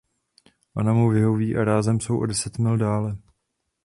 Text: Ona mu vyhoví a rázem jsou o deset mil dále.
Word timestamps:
Ona 0.73 0.91
mu 0.93 1.09
vyhoví 1.09 1.57
a 1.57 1.63
rázem 1.63 1.99
jsou 1.99 2.19
o 2.21 2.25
deset 2.25 2.57
mil 2.59 2.77
dále. 2.77 3.17